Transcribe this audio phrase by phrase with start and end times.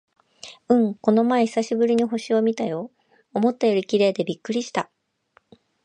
[0.67, 2.89] うん、この前久しぶりに星を見たよ。
[3.35, 4.89] 思ったより綺麗でびっくりした！